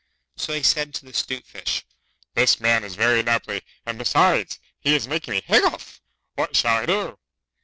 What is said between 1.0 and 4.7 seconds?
the 'Stute Fish, 'This man is very nubbly, and besides